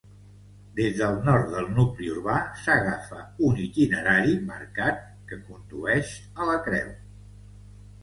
[0.77, 6.95] Des del nord del nucli urbà s'agafa un itinerari marcat que condueix a la creu.